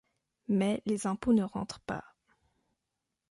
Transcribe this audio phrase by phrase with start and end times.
[0.47, 2.03] Mais les impôts ne rentrent pas.